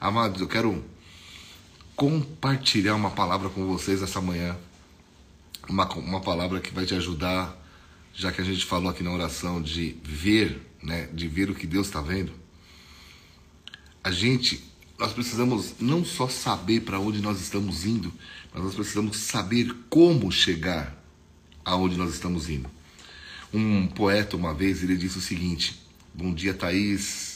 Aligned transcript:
Amados, 0.00 0.40
eu 0.40 0.48
quero 0.48 0.82
compartilhar 1.94 2.94
uma 2.94 3.10
palavra 3.10 3.50
com 3.50 3.66
vocês 3.66 4.00
essa 4.00 4.18
manhã. 4.18 4.56
Uma, 5.68 5.86
uma 5.92 6.22
palavra 6.22 6.58
que 6.58 6.72
vai 6.72 6.86
te 6.86 6.94
ajudar, 6.94 7.54
já 8.14 8.32
que 8.32 8.40
a 8.40 8.44
gente 8.44 8.64
falou 8.64 8.88
aqui 8.90 9.02
na 9.02 9.12
oração 9.12 9.60
de 9.60 9.94
ver, 10.02 10.58
né? 10.82 11.06
De 11.12 11.28
ver 11.28 11.50
o 11.50 11.54
que 11.54 11.66
Deus 11.66 11.88
está 11.88 12.00
vendo. 12.00 12.32
A 14.02 14.10
gente, 14.10 14.64
nós 14.98 15.12
precisamos 15.12 15.74
não 15.78 16.02
só 16.02 16.28
saber 16.28 16.80
para 16.80 16.98
onde 16.98 17.20
nós 17.20 17.38
estamos 17.38 17.84
indo, 17.84 18.10
mas 18.54 18.64
nós 18.64 18.74
precisamos 18.74 19.18
saber 19.18 19.70
como 19.90 20.32
chegar 20.32 20.96
aonde 21.62 21.98
nós 21.98 22.14
estamos 22.14 22.48
indo. 22.48 22.70
Um 23.52 23.86
poeta, 23.86 24.34
uma 24.34 24.54
vez, 24.54 24.82
ele 24.82 24.96
disse 24.96 25.18
o 25.18 25.20
seguinte: 25.20 25.78
Bom 26.14 26.32
dia, 26.32 26.54
Thaís. 26.54 27.29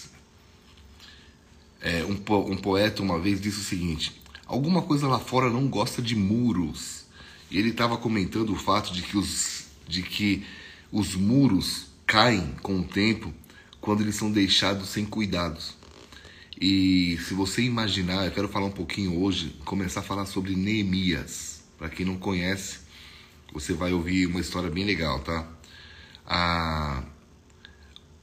É, 1.85 2.03
um, 2.03 2.15
um 2.51 2.57
poeta, 2.57 3.03
uma 3.03 3.21
vez, 3.21 3.39
disse 3.39 3.61
o 3.61 3.63
seguinte: 3.63 4.23
Alguma 4.47 4.81
coisa 4.81 5.07
lá 5.07 5.19
fora 5.19 5.51
não 5.51 5.69
gosta 5.69 6.01
de 6.01 6.17
muros. 6.17 7.05
E 7.51 7.59
ele 7.59 7.69
estava 7.69 7.99
comentando 7.99 8.55
o 8.55 8.57
fato 8.57 8.91
de 8.91 9.03
que, 9.03 9.19
os, 9.19 9.67
de 9.87 10.03
que 10.03 10.47
os 10.91 11.15
muros 11.15 11.89
caem 12.07 12.55
com 12.63 12.81
o 12.81 12.85
tempo 12.85 13.33
quando 13.83 14.01
eles 14.01 14.17
são 14.17 14.33
deixados 14.33 14.89
sem 14.89 15.05
cuidados. 15.05 15.77
E 16.59 17.19
se 17.27 17.35
você 17.35 17.61
imaginar, 17.61 18.25
eu 18.25 18.31
quero 18.31 18.49
falar 18.49 18.67
um 18.67 18.71
pouquinho 18.71 19.21
hoje, 19.21 19.55
começar 19.67 20.01
a 20.01 20.03
falar 20.03 20.25
sobre 20.25 20.57
Neemias. 20.57 21.65
Para 21.77 21.91
quem 21.91 22.07
não 22.07 22.17
conhece, 22.17 22.79
você 23.53 23.75
vai 23.75 23.93
ouvir 23.93 24.27
uma 24.27 24.41
história 24.41 24.71
bem 24.71 24.85
legal, 24.85 25.21
tá? 25.21 25.47
A... 26.27 27.03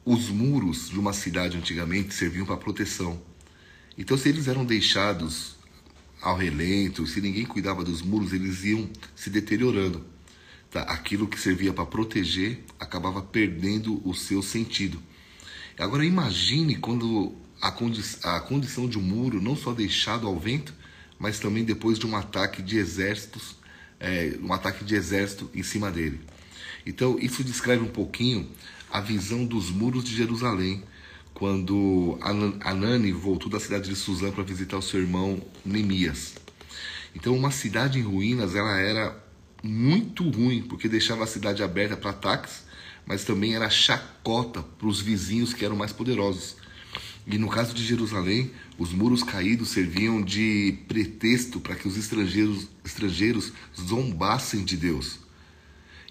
Os 0.03 0.29
muros 0.29 0.89
de 0.89 0.97
uma 0.97 1.13
cidade 1.13 1.57
antigamente 1.57 2.15
serviam 2.15 2.43
para 2.43 2.57
proteção. 2.57 3.21
Então, 3.97 4.17
se 4.17 4.29
eles 4.29 4.47
eram 4.47 4.65
deixados 4.65 5.55
ao 6.21 6.37
relento, 6.37 7.07
se 7.07 7.19
ninguém 7.19 7.45
cuidava 7.45 7.83
dos 7.83 8.01
muros, 8.01 8.31
eles 8.31 8.63
iam 8.63 8.89
se 9.15 9.29
deteriorando. 9.29 10.05
Tá? 10.69 10.83
Aquilo 10.83 11.27
que 11.27 11.39
servia 11.39 11.73
para 11.73 11.85
proteger 11.85 12.63
acabava 12.79 13.21
perdendo 13.21 14.01
o 14.07 14.13
seu 14.13 14.41
sentido. 14.41 15.01
Agora 15.77 16.05
imagine 16.05 16.75
quando 16.75 17.35
a, 17.61 17.71
condi 17.71 18.03
a 18.23 18.39
condição 18.39 18.87
de 18.87 18.97
um 18.97 19.01
muro 19.01 19.41
não 19.41 19.55
só 19.55 19.73
deixado 19.73 20.27
ao 20.27 20.39
vento, 20.39 20.73
mas 21.19 21.39
também 21.39 21.63
depois 21.63 21.99
de 21.99 22.05
um 22.05 22.15
ataque 22.15 22.61
de 22.61 22.77
exércitos, 22.77 23.55
é, 23.99 24.37
um 24.41 24.53
ataque 24.53 24.85
de 24.85 24.95
exército 24.95 25.49
em 25.53 25.63
cima 25.63 25.91
dele. 25.91 26.19
Então 26.85 27.17
isso 27.19 27.43
descreve 27.43 27.83
um 27.83 27.89
pouquinho 27.89 28.49
a 28.91 29.01
visão 29.01 29.45
dos 29.45 29.69
muros 29.69 30.03
de 30.03 30.15
Jerusalém 30.15 30.83
quando 31.33 32.17
Anani 32.61 33.11
voltou 33.11 33.49
da 33.49 33.59
cidade 33.59 33.89
de 33.89 33.95
Suzã 33.95 34.31
para 34.31 34.43
visitar 34.43 34.77
o 34.77 34.81
seu 34.81 34.99
irmão 34.99 35.41
Neemias. 35.65 36.35
Então 37.15 37.35
uma 37.35 37.51
cidade 37.51 37.99
em 37.99 38.03
ruínas 38.03 38.55
ela 38.55 38.77
era 38.79 39.17
muito 39.63 40.29
ruim 40.29 40.63
porque 40.63 40.87
deixava 40.87 41.23
a 41.23 41.27
cidade 41.27 41.63
aberta 41.63 41.97
para 41.97 42.11
ataques, 42.11 42.63
mas 43.05 43.23
também 43.23 43.55
era 43.55 43.69
chacota 43.69 44.61
para 44.61 44.87
os 44.87 45.01
vizinhos 45.01 45.53
que 45.53 45.65
eram 45.65 45.75
mais 45.75 45.91
poderosos. 45.91 46.55
E 47.27 47.37
no 47.37 47.49
caso 47.49 47.73
de 47.73 47.85
Jerusalém, 47.85 48.51
os 48.77 48.91
muros 48.91 49.21
caídos 49.21 49.69
serviam 49.69 50.21
de 50.21 50.79
pretexto 50.87 51.59
para 51.59 51.75
que 51.75 51.87
os 51.87 51.95
estrangeiros, 51.95 52.67
estrangeiros 52.83 53.53
zombassem 53.79 54.63
de 54.63 54.75
Deus. 54.75 55.19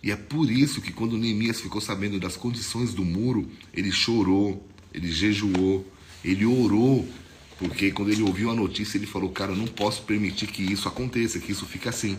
E 0.02 0.10
é 0.10 0.16
por 0.16 0.50
isso 0.50 0.80
que 0.80 0.92
quando 0.92 1.18
Neemias 1.18 1.60
ficou 1.60 1.80
sabendo 1.80 2.18
das 2.18 2.36
condições 2.36 2.94
do 2.94 3.04
muro, 3.04 3.50
ele 3.74 3.92
chorou, 3.92 4.66
ele 4.92 5.10
jejuou, 5.10 5.86
ele 6.24 6.44
orou, 6.44 7.08
porque 7.58 7.90
quando 7.90 8.10
ele 8.10 8.22
ouviu 8.22 8.50
a 8.50 8.54
notícia, 8.54 8.96
ele 8.96 9.06
falou: 9.06 9.30
Cara, 9.30 9.54
não 9.54 9.66
posso 9.66 10.02
permitir 10.02 10.46
que 10.46 10.62
isso 10.62 10.88
aconteça, 10.88 11.38
que 11.38 11.52
isso 11.52 11.66
fique 11.66 11.88
assim. 11.88 12.18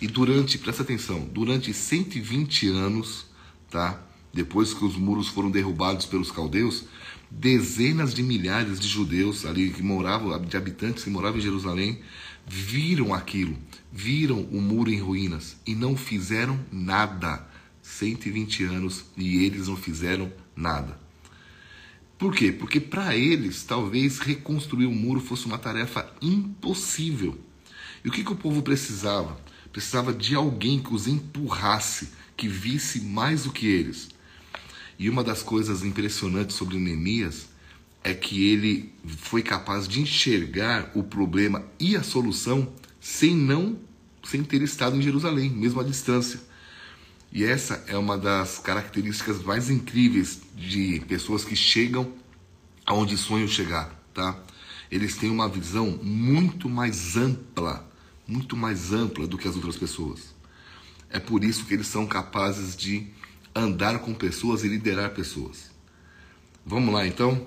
E 0.00 0.06
durante, 0.06 0.58
presta 0.58 0.82
atenção, 0.82 1.20
durante 1.20 1.72
120 1.72 2.68
anos, 2.68 3.26
tá? 3.70 4.02
Depois 4.32 4.74
que 4.74 4.84
os 4.84 4.96
muros 4.96 5.28
foram 5.28 5.50
derrubados 5.50 6.06
pelos 6.06 6.30
caldeus, 6.30 6.84
dezenas 7.30 8.12
de 8.12 8.22
milhares 8.22 8.80
de 8.80 8.88
judeus 8.88 9.44
ali 9.44 9.70
que 9.70 9.82
moravam, 9.82 10.38
de 10.40 10.56
habitantes 10.56 11.04
que 11.04 11.10
moravam 11.10 11.38
em 11.38 11.42
Jerusalém, 11.42 12.00
viram 12.46 13.14
aquilo, 13.14 13.56
viram 13.92 14.40
o 14.40 14.60
muro 14.60 14.90
em 14.90 15.00
ruínas 15.00 15.56
e 15.66 15.74
não 15.74 15.96
fizeram 15.96 16.58
nada. 16.70 17.46
120 17.82 18.64
anos 18.64 19.04
e 19.16 19.44
eles 19.44 19.68
não 19.68 19.76
fizeram 19.76 20.32
nada. 20.54 21.01
Por 22.22 22.36
quê? 22.36 22.52
Porque 22.52 22.78
para 22.78 23.16
eles, 23.16 23.64
talvez 23.64 24.20
reconstruir 24.20 24.86
o 24.86 24.92
muro 24.92 25.18
fosse 25.18 25.44
uma 25.44 25.58
tarefa 25.58 26.08
impossível. 26.22 27.36
E 28.04 28.08
o 28.08 28.12
que, 28.12 28.22
que 28.22 28.30
o 28.30 28.36
povo 28.36 28.62
precisava? 28.62 29.40
Precisava 29.72 30.14
de 30.14 30.36
alguém 30.36 30.78
que 30.78 30.94
os 30.94 31.08
empurrasse, 31.08 32.10
que 32.36 32.46
visse 32.46 33.00
mais 33.00 33.42
do 33.42 33.50
que 33.50 33.66
eles. 33.66 34.08
E 35.00 35.10
uma 35.10 35.24
das 35.24 35.42
coisas 35.42 35.82
impressionantes 35.82 36.54
sobre 36.54 36.78
Neemias 36.78 37.48
é 38.04 38.14
que 38.14 38.46
ele 38.46 38.94
foi 39.04 39.42
capaz 39.42 39.88
de 39.88 40.00
enxergar 40.00 40.92
o 40.94 41.02
problema 41.02 41.64
e 41.80 41.96
a 41.96 42.04
solução 42.04 42.72
sem 43.00 43.34
não 43.34 43.80
sem 44.22 44.44
ter 44.44 44.62
estado 44.62 44.96
em 44.96 45.02
Jerusalém, 45.02 45.50
mesmo 45.50 45.80
à 45.80 45.82
distância. 45.82 46.38
E 47.32 47.44
essa 47.44 47.82
é 47.86 47.96
uma 47.96 48.18
das 48.18 48.58
características 48.58 49.42
mais 49.42 49.70
incríveis 49.70 50.42
de 50.54 51.00
pessoas 51.08 51.44
que 51.44 51.56
chegam 51.56 52.12
aonde 52.84 53.16
sonham 53.16 53.48
chegar, 53.48 53.90
tá? 54.12 54.38
Eles 54.90 55.16
têm 55.16 55.30
uma 55.30 55.48
visão 55.48 55.98
muito 56.02 56.68
mais 56.68 57.16
ampla, 57.16 57.90
muito 58.28 58.54
mais 58.54 58.92
ampla 58.92 59.26
do 59.26 59.38
que 59.38 59.48
as 59.48 59.56
outras 59.56 59.76
pessoas. 59.76 60.34
É 61.08 61.18
por 61.18 61.42
isso 61.42 61.64
que 61.64 61.72
eles 61.72 61.86
são 61.86 62.06
capazes 62.06 62.76
de 62.76 63.06
andar 63.54 64.00
com 64.00 64.12
pessoas 64.12 64.62
e 64.62 64.68
liderar 64.68 65.14
pessoas. 65.14 65.70
Vamos 66.66 66.92
lá 66.92 67.06
então? 67.06 67.46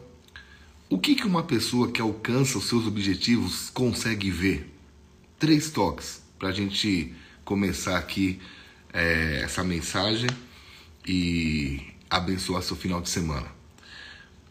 O 0.90 0.98
que, 0.98 1.14
que 1.14 1.28
uma 1.28 1.44
pessoa 1.44 1.92
que 1.92 2.02
alcança 2.02 2.58
os 2.58 2.68
seus 2.68 2.88
objetivos 2.88 3.70
consegue 3.70 4.32
ver? 4.32 4.74
Três 5.38 5.70
toques 5.70 6.24
para 6.40 6.50
a 6.50 6.52
gente 6.52 7.14
começar 7.44 7.98
aqui 7.98 8.40
é, 8.96 9.42
essa 9.44 9.62
mensagem 9.62 10.30
e 11.06 11.82
abençoar 12.10 12.64
seu 12.64 12.78
final 12.78 13.02
de 13.02 13.10
semana. 13.10 13.54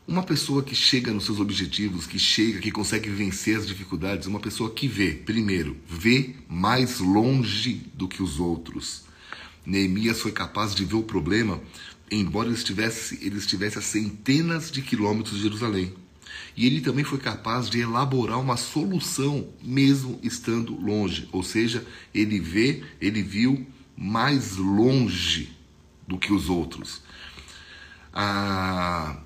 Uma 0.06 0.22
pessoa 0.22 0.62
que 0.62 0.74
chega 0.74 1.10
nos 1.10 1.24
seus 1.24 1.40
objetivos, 1.40 2.06
que 2.06 2.18
chega, 2.18 2.60
que 2.60 2.70
consegue 2.70 3.08
vencer 3.08 3.56
as 3.56 3.66
dificuldades, 3.66 4.26
uma 4.26 4.38
pessoa 4.38 4.70
que 4.70 4.86
vê, 4.86 5.12
primeiro, 5.12 5.78
vê 5.88 6.34
mais 6.46 6.98
longe 6.98 7.86
do 7.94 8.06
que 8.06 8.22
os 8.22 8.38
outros. 8.38 9.04
Neemias 9.64 10.20
foi 10.20 10.30
capaz 10.30 10.74
de 10.74 10.84
ver 10.84 10.96
o 10.96 11.02
problema, 11.02 11.58
embora 12.10 12.48
ele 12.48 12.54
estivesse, 12.54 13.18
ele 13.22 13.38
estivesse 13.38 13.78
a 13.78 13.82
centenas 13.82 14.70
de 14.70 14.82
quilômetros 14.82 15.36
de 15.36 15.42
Jerusalém. 15.42 15.94
E 16.54 16.66
ele 16.66 16.82
também 16.82 17.02
foi 17.02 17.18
capaz 17.18 17.70
de 17.70 17.80
elaborar 17.80 18.38
uma 18.38 18.58
solução, 18.58 19.48
mesmo 19.62 20.20
estando 20.22 20.78
longe. 20.78 21.28
Ou 21.32 21.42
seja, 21.42 21.84
ele 22.12 22.38
vê, 22.38 22.84
ele 23.00 23.22
viu 23.22 23.66
mais 23.96 24.56
longe 24.56 25.56
do 26.06 26.18
que 26.18 26.32
os 26.32 26.48
outros. 26.48 27.02
Ah, 28.12 29.16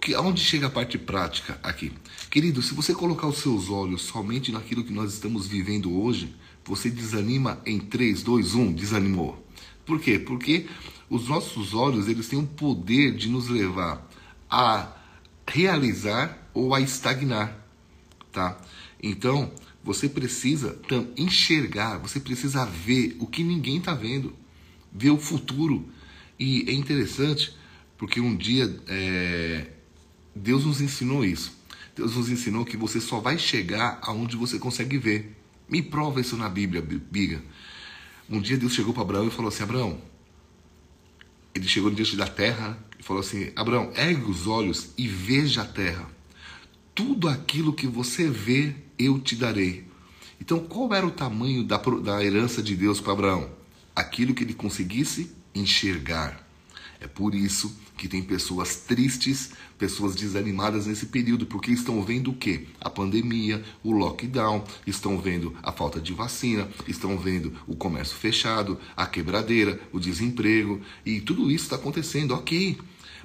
que, 0.00 0.14
aonde 0.14 0.40
chega 0.40 0.66
a 0.66 0.70
parte 0.70 0.98
prática 0.98 1.60
aqui? 1.62 1.92
Querido, 2.30 2.62
se 2.62 2.74
você 2.74 2.94
colocar 2.94 3.26
os 3.26 3.38
seus 3.38 3.68
olhos 3.68 4.02
somente 4.02 4.50
naquilo 4.50 4.82
que 4.82 4.92
nós 4.92 5.12
estamos 5.12 5.46
vivendo 5.46 6.00
hoje, 6.00 6.34
você 6.64 6.90
desanima 6.90 7.60
em 7.66 7.78
3, 7.78 8.22
2, 8.22 8.54
1, 8.54 8.72
desanimou. 8.72 9.44
Por 9.84 10.00
quê? 10.00 10.18
Porque 10.18 10.66
os 11.08 11.28
nossos 11.28 11.74
olhos 11.74 12.08
eles 12.08 12.28
têm 12.28 12.38
o 12.38 12.46
poder 12.46 13.14
de 13.14 13.28
nos 13.28 13.48
levar 13.48 14.08
a 14.48 14.96
realizar 15.46 16.48
ou 16.54 16.74
a 16.74 16.80
estagnar, 16.80 17.56
tá? 18.32 18.58
Então 19.02 19.52
você 19.82 20.08
precisa 20.08 20.78
enxergar, 21.16 21.98
você 21.98 22.20
precisa 22.20 22.64
ver 22.64 23.16
o 23.18 23.26
que 23.26 23.42
ninguém 23.42 23.78
está 23.78 23.94
vendo, 23.94 24.34
ver 24.92 25.10
o 25.10 25.18
futuro. 25.18 25.88
E 26.38 26.64
é 26.68 26.72
interessante 26.72 27.54
porque 27.96 28.20
um 28.20 28.36
dia 28.36 28.80
é, 28.86 29.70
Deus 30.34 30.64
nos 30.64 30.80
ensinou 30.80 31.24
isso. 31.24 31.58
Deus 31.94 32.16
nos 32.16 32.30
ensinou 32.30 32.64
que 32.64 32.76
você 32.76 33.00
só 33.00 33.20
vai 33.20 33.38
chegar 33.38 33.98
aonde 34.02 34.36
você 34.36 34.58
consegue 34.58 34.96
ver. 34.98 35.36
Me 35.68 35.82
prova 35.82 36.20
isso 36.20 36.36
na 36.36 36.48
Bíblia, 36.48 36.82
Biga. 36.82 37.42
Um 38.28 38.40
dia 38.40 38.56
Deus 38.56 38.74
chegou 38.74 38.92
para 38.92 39.02
Abraão 39.02 39.28
e 39.28 39.30
falou 39.30 39.48
assim: 39.48 39.62
Abraão, 39.62 40.00
ele 41.54 41.66
chegou 41.66 41.90
diante 41.90 42.16
da 42.16 42.26
terra 42.26 42.78
e 42.98 43.02
falou 43.02 43.20
assim: 43.20 43.50
Abraão, 43.56 43.92
ergue 43.94 44.30
os 44.30 44.46
olhos 44.46 44.90
e 44.96 45.08
veja 45.08 45.62
a 45.62 45.66
terra. 45.66 46.08
Tudo 47.02 47.30
aquilo 47.30 47.72
que 47.72 47.86
você 47.86 48.28
vê, 48.28 48.74
eu 48.98 49.18
te 49.18 49.34
darei. 49.34 49.86
Então, 50.38 50.58
qual 50.58 50.92
era 50.92 51.06
o 51.06 51.10
tamanho 51.10 51.64
da, 51.64 51.78
da 51.78 52.22
herança 52.22 52.62
de 52.62 52.76
Deus 52.76 53.00
para 53.00 53.14
Abraão? 53.14 53.50
Aquilo 53.96 54.34
que 54.34 54.44
ele 54.44 54.52
conseguisse 54.52 55.34
enxergar. 55.54 56.46
É 57.00 57.06
por 57.06 57.34
isso 57.34 57.74
que 57.96 58.06
tem 58.06 58.22
pessoas 58.22 58.76
tristes, 58.76 59.52
pessoas 59.78 60.14
desanimadas 60.14 60.84
nesse 60.84 61.06
período, 61.06 61.46
porque 61.46 61.70
estão 61.70 62.02
vendo 62.02 62.32
o 62.32 62.36
quê? 62.36 62.66
A 62.78 62.90
pandemia, 62.90 63.64
o 63.82 63.92
lockdown, 63.92 64.62
estão 64.86 65.18
vendo 65.18 65.56
a 65.62 65.72
falta 65.72 65.98
de 65.98 66.12
vacina, 66.12 66.68
estão 66.86 67.16
vendo 67.16 67.50
o 67.66 67.74
comércio 67.74 68.14
fechado, 68.14 68.78
a 68.94 69.06
quebradeira, 69.06 69.80
o 69.90 69.98
desemprego, 69.98 70.82
e 71.06 71.18
tudo 71.18 71.50
isso 71.50 71.64
está 71.64 71.76
acontecendo, 71.76 72.34
ok. 72.34 72.78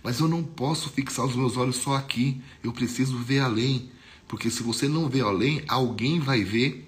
Mas 0.06 0.20
eu 0.20 0.28
não 0.28 0.44
posso 0.44 0.92
fixar 0.92 1.26
os 1.26 1.36
meus 1.36 1.58
olhos 1.58 1.78
só 1.78 1.96
aqui, 1.96 2.40
eu 2.64 2.72
preciso 2.72 3.18
ver 3.18 3.40
além. 3.40 3.90
Porque 4.28 4.52
se 4.52 4.62
você 4.62 4.88
não 4.88 5.10
vê 5.10 5.22
além, 5.22 5.64
alguém 5.68 6.20
vai 6.20 6.44
ver, 6.44 6.88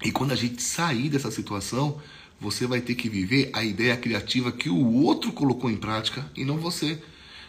e 0.00 0.12
quando 0.12 0.30
a 0.30 0.36
gente 0.36 0.62
sair 0.62 1.08
dessa 1.08 1.28
situação, 1.32 2.00
você 2.40 2.64
vai 2.64 2.80
ter 2.80 2.94
que 2.94 3.08
viver 3.08 3.50
a 3.52 3.64
ideia 3.64 3.96
criativa 3.96 4.52
que 4.52 4.70
o 4.70 4.92
outro 4.94 5.32
colocou 5.32 5.68
em 5.68 5.76
prática 5.76 6.30
e 6.36 6.44
não 6.44 6.56
você. 6.56 7.02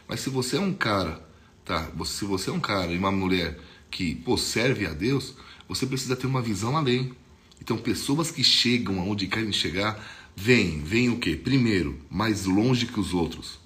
Mas 0.07 0.19
se 0.19 0.31
você 0.31 0.57
é 0.57 0.59
um 0.59 0.73
cara, 0.73 1.23
tá? 1.63 1.91
Se 2.05 2.25
você 2.25 2.49
é 2.49 2.53
um 2.53 2.59
cara 2.59 2.91
e 2.91 2.97
uma 2.97 3.11
mulher 3.11 3.59
que 3.91 4.15
pô, 4.15 4.35
serve 4.35 4.87
a 4.87 4.93
Deus, 4.93 5.35
você 5.69 5.85
precisa 5.85 6.15
ter 6.15 6.25
uma 6.25 6.41
visão 6.41 6.75
além. 6.75 7.13
Então, 7.61 7.77
pessoas 7.77 8.31
que 8.31 8.43
chegam 8.43 8.99
aonde 8.99 9.27
querem 9.27 9.53
chegar, 9.53 10.03
vêm, 10.35 10.81
vêm 10.83 11.09
o 11.09 11.19
quê? 11.19 11.35
Primeiro, 11.35 11.99
mais 12.09 12.45
longe 12.45 12.87
que 12.87 12.99
os 12.99 13.13
outros. 13.13 13.61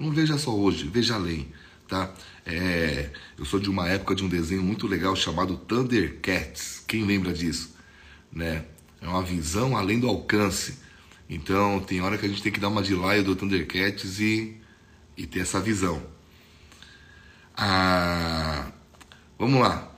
Não 0.00 0.10
veja 0.10 0.38
só 0.38 0.56
hoje, 0.56 0.88
veja 0.88 1.14
além, 1.14 1.52
tá? 1.86 2.10
É, 2.46 3.10
eu 3.36 3.44
sou 3.44 3.60
de 3.60 3.68
uma 3.68 3.86
época 3.86 4.14
de 4.14 4.24
um 4.24 4.28
desenho 4.30 4.62
muito 4.62 4.86
legal 4.86 5.14
chamado 5.14 5.58
Thundercats. 5.58 6.82
Quem 6.88 7.04
lembra 7.04 7.34
disso, 7.34 7.76
né? 8.32 8.64
É 8.98 9.06
uma 9.06 9.22
visão 9.22 9.76
além 9.76 10.00
do 10.00 10.08
alcance. 10.08 10.78
Então, 11.28 11.80
tem 11.80 12.00
hora 12.00 12.16
que 12.16 12.24
a 12.24 12.28
gente 12.30 12.42
tem 12.42 12.50
que 12.50 12.58
dar 12.58 12.68
uma 12.68 12.82
de 12.82 12.94
laio 12.94 13.22
do 13.22 13.36
Thundercats 13.36 14.20
e, 14.20 14.56
e 15.18 15.26
ter 15.26 15.40
essa 15.40 15.60
visão. 15.60 16.02
Ah, 17.54 18.72
vamos 19.38 19.60
lá. 19.60 19.94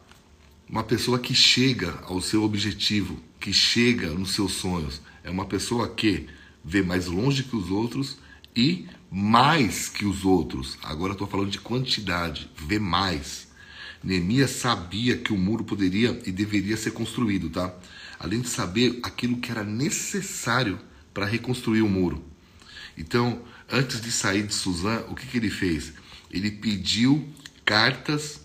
Uma 0.69 0.83
pessoa 0.83 1.17
que 1.21 1.33
chega 1.33 1.97
ao 2.03 2.21
seu 2.21 2.43
objetivo, 2.43 3.23
que 3.39 3.53
chega 3.53 4.09
nos 4.11 4.35
seus 4.35 4.55
sonhos, 4.55 5.01
é 5.23 5.31
uma 5.31 5.47
pessoa 5.47 5.89
que 5.89 6.27
vê 6.65 6.83
mais 6.83 7.07
longe 7.07 7.45
que 7.45 7.55
os 7.55 7.71
outros 7.71 8.19
e 8.55 8.89
mais 9.15 9.91
que 9.91 10.07
os 10.07 10.25
outros. 10.25 10.79
Agora 10.83 11.13
estou 11.13 11.29
falando 11.29 11.51
de 11.51 11.61
quantidade, 11.61 12.51
vê 12.57 12.79
mais. 12.79 13.47
Neemias 14.03 14.51
sabia 14.53 15.19
que 15.19 15.33
o 15.33 15.39
muro 15.39 15.63
poderia 15.63 16.21
e 16.25 16.33
deveria 16.33 16.77
ser 16.79 16.93
construído, 16.93 17.51
tá? 17.51 17.73
além 18.23 18.41
de 18.41 18.49
saber 18.49 19.01
aquilo 19.03 19.37
que 19.37 19.51
era 19.51 19.65
necessário 19.65 20.79
para 21.13 21.27
reconstruir 21.27 21.83
o 21.83 21.89
muro. 21.89 22.25
Então, 22.97 23.43
antes 23.71 24.01
de 24.01 24.13
sair 24.13 24.47
de 24.47 24.55
Suzã, 24.55 25.05
o 25.09 25.15
que, 25.15 25.27
que 25.27 25.39
ele 25.39 25.51
fez? 25.51 25.93
Ele 26.31 26.51
pediu 26.51 27.29
cartas 27.65 28.41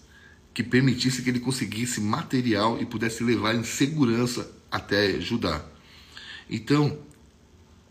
que 0.51 0.63
permitisse 0.63 1.21
que 1.21 1.29
ele 1.29 1.39
conseguisse 1.39 2.01
material 2.01 2.81
e 2.81 2.87
pudesse 2.87 3.23
levar 3.23 3.53
em 3.53 3.63
segurança 3.63 4.51
até 4.71 5.21
Judá. 5.21 5.63
Então, 6.49 6.97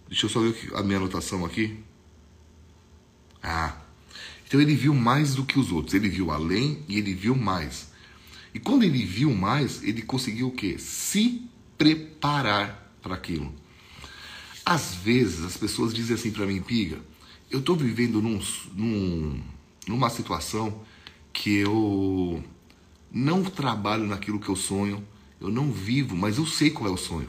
deixa 0.09 0.27
eu 0.27 0.31
só 0.31 0.41
ver 0.41 0.73
a 0.75 0.83
minha 0.83 0.99
anotação 0.99 1.45
aqui. 1.45 1.79
Ah, 3.49 3.77
então 4.45 4.61
ele 4.61 4.75
viu 4.75 4.93
mais 4.93 5.37
do 5.37 5.45
que 5.45 5.57
os 5.57 5.71
outros. 5.71 5.95
Ele 5.95 6.09
viu 6.09 6.33
além 6.33 6.83
e 6.89 6.99
ele 6.99 7.15
viu 7.15 7.37
mais. 7.37 7.93
E 8.53 8.59
quando 8.59 8.83
ele 8.83 9.05
viu 9.05 9.33
mais, 9.33 9.85
ele 9.85 10.03
conseguiu 10.03 10.49
o 10.49 10.51
quê? 10.51 10.79
Se 10.79 11.49
preparar 11.79 12.93
para 13.01 13.15
aquilo. 13.15 13.55
Às 14.65 14.97
vezes 14.97 15.45
as 15.45 15.57
pessoas 15.57 15.95
dizem 15.95 16.17
assim 16.17 16.33
para 16.33 16.45
mim, 16.45 16.61
Piga, 16.61 16.99
eu 17.49 17.61
estou 17.61 17.77
vivendo 17.77 18.21
num, 18.21 18.41
num, 18.75 19.41
numa 19.87 20.11
situação 20.11 20.83
que 21.33 21.59
eu 21.59 22.43
não 23.13 23.45
trabalho 23.45 24.09
naquilo 24.09 24.41
que 24.41 24.49
eu 24.49 24.57
sonho, 24.57 25.07
eu 25.41 25.51
não 25.51 25.71
vivo, 25.71 26.17
mas 26.17 26.39
eu 26.39 26.47
sei 26.47 26.71
qual 26.71 26.91
é 26.91 26.93
o 26.93 26.97
sonho. 26.97 27.29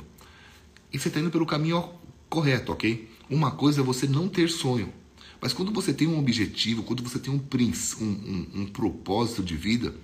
E 0.91 0.97
você 0.97 1.09
está 1.09 1.19
indo 1.19 1.29
pelo 1.29 1.45
caminho 1.45 1.91
correto, 2.27 2.71
ok? 2.71 3.07
Uma 3.29 3.51
coisa 3.51 3.81
é 3.81 3.83
você 3.83 4.07
não 4.07 4.27
ter 4.27 4.49
sonho. 4.49 4.91
Mas 5.39 5.53
quando 5.53 5.71
você 5.71 5.93
tem 5.93 6.07
um 6.07 6.17
objetivo, 6.17 6.83
quando 6.83 7.03
você 7.03 7.19
tem 7.19 7.33
um, 7.33 7.37
um, 7.39 8.05
um, 8.05 8.61
um 8.61 8.65
propósito 8.67 9.43
de 9.43 9.55
vida 9.55 9.95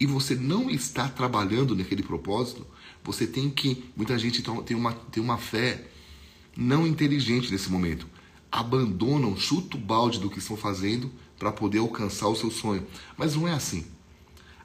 e 0.00 0.06
você 0.06 0.34
não 0.34 0.70
está 0.70 1.08
trabalhando 1.08 1.76
naquele 1.76 2.02
propósito, 2.02 2.66
você 3.04 3.26
tem 3.26 3.50
que. 3.50 3.84
Muita 3.96 4.18
gente 4.18 4.42
tem 4.42 4.76
uma, 4.76 4.92
tem 4.92 5.22
uma 5.22 5.38
fé 5.38 5.88
não 6.56 6.86
inteligente 6.86 7.50
nesse 7.50 7.70
momento. 7.70 8.06
Abandonam, 8.50 9.36
chuta 9.36 9.76
o 9.76 9.80
balde 9.80 10.18
do 10.18 10.30
que 10.30 10.38
estão 10.38 10.56
fazendo 10.56 11.10
para 11.38 11.52
poder 11.52 11.78
alcançar 11.78 12.28
o 12.28 12.34
seu 12.34 12.50
sonho. 12.50 12.86
Mas 13.16 13.36
não 13.36 13.46
é 13.46 13.52
assim. 13.52 13.84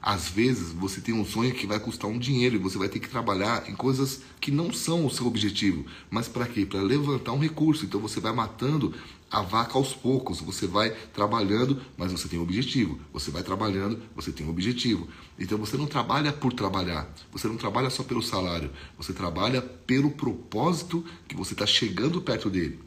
Às 0.06 0.28
vezes 0.28 0.70
você 0.70 1.00
tem 1.00 1.14
um 1.14 1.24
sonho 1.24 1.54
que 1.54 1.66
vai 1.66 1.80
custar 1.80 2.10
um 2.10 2.18
dinheiro 2.18 2.56
e 2.56 2.58
você 2.58 2.76
vai 2.76 2.90
ter 2.90 2.98
que 2.98 3.08
trabalhar 3.08 3.70
em 3.70 3.74
coisas 3.74 4.20
que 4.38 4.50
não 4.50 4.70
são 4.70 5.06
o 5.06 5.10
seu 5.10 5.26
objetivo. 5.26 5.86
Mas 6.10 6.28
para 6.28 6.46
quê? 6.46 6.66
Para 6.66 6.82
levantar 6.82 7.32
um 7.32 7.38
recurso. 7.38 7.86
Então 7.86 7.98
você 7.98 8.20
vai 8.20 8.30
matando 8.30 8.92
a 9.30 9.40
vaca 9.40 9.78
aos 9.78 9.94
poucos. 9.94 10.42
Você 10.42 10.66
vai 10.66 10.90
trabalhando, 10.90 11.80
mas 11.96 12.12
você 12.12 12.28
tem 12.28 12.38
um 12.38 12.42
objetivo. 12.42 13.00
Você 13.14 13.30
vai 13.30 13.42
trabalhando, 13.42 13.98
você 14.14 14.30
tem 14.30 14.46
um 14.46 14.50
objetivo. 14.50 15.08
Então 15.38 15.56
você 15.56 15.78
não 15.78 15.86
trabalha 15.86 16.34
por 16.34 16.52
trabalhar. 16.52 17.10
Você 17.32 17.48
não 17.48 17.56
trabalha 17.56 17.88
só 17.88 18.02
pelo 18.02 18.22
salário. 18.22 18.70
Você 18.98 19.14
trabalha 19.14 19.62
pelo 19.62 20.10
propósito 20.10 21.02
que 21.26 21.34
você 21.34 21.54
está 21.54 21.64
chegando 21.64 22.20
perto 22.20 22.50
dele. 22.50 22.78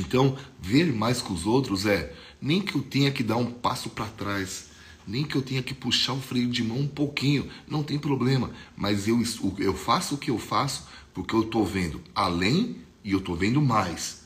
Então, 0.00 0.38
ver 0.58 0.90
mais 0.90 1.20
que 1.20 1.34
os 1.34 1.44
outros 1.44 1.84
é 1.84 2.14
nem 2.40 2.62
que 2.62 2.76
eu 2.76 2.82
tenha 2.82 3.10
que 3.10 3.22
dar 3.22 3.36
um 3.36 3.50
passo 3.50 3.90
para 3.90 4.06
trás, 4.06 4.69
nem 5.06 5.24
que 5.24 5.36
eu 5.36 5.42
tenha 5.42 5.62
que 5.62 5.74
puxar 5.74 6.12
o 6.12 6.20
freio 6.20 6.48
de 6.48 6.62
mão 6.62 6.78
um 6.78 6.88
pouquinho, 6.88 7.48
não 7.66 7.82
tem 7.82 7.98
problema. 7.98 8.50
Mas 8.76 9.08
eu, 9.08 9.20
eu 9.58 9.74
faço 9.74 10.14
o 10.14 10.18
que 10.18 10.30
eu 10.30 10.38
faço 10.38 10.86
porque 11.12 11.34
eu 11.34 11.42
estou 11.42 11.66
vendo 11.66 12.00
além 12.14 12.76
e 13.04 13.12
eu 13.12 13.18
estou 13.18 13.36
vendo 13.36 13.60
mais. 13.60 14.24